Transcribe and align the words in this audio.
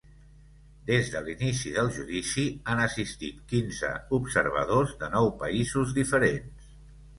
Des 0.85 1.11
de 1.15 1.19
l’inici 1.27 1.73
del 1.75 1.91
judici, 1.97 2.47
han 2.73 2.81
assistit 2.87 3.45
quinze 3.53 3.93
observadors 4.21 4.97
de 5.05 5.13
nou 5.19 5.33
països 5.45 5.97
diferents. 6.03 6.75